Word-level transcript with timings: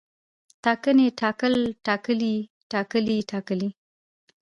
ټاکنې، 0.63 1.07
ټاکل، 1.19 1.55
ټاکلی، 1.85 2.35
ټاکلي، 2.71 3.17
ټاکلې 3.31 3.69